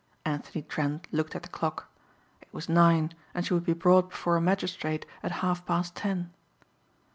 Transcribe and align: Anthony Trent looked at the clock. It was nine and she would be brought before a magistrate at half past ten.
Anthony 0.25 0.63
Trent 0.63 1.07
looked 1.13 1.35
at 1.35 1.43
the 1.43 1.49
clock. 1.49 1.91
It 2.41 2.47
was 2.51 2.67
nine 2.67 3.13
and 3.35 3.45
she 3.45 3.53
would 3.53 3.65
be 3.65 3.73
brought 3.73 4.09
before 4.09 4.35
a 4.35 4.41
magistrate 4.41 5.05
at 5.21 5.31
half 5.45 5.63
past 5.67 5.95
ten. 5.95 6.31